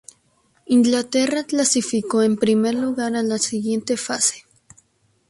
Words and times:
Inglaterra 0.65 1.43
clasificó 1.43 2.23
en 2.23 2.35
primer 2.37 2.73
lugar 2.73 3.15
a 3.15 3.21
la 3.21 3.37
siguiente 3.37 3.97
fase. 3.97 4.45